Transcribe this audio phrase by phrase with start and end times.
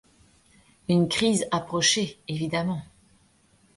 [0.89, 2.81] Une crise approchait évidemment.